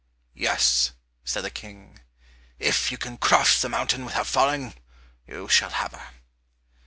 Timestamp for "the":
1.43-1.51, 3.61-3.69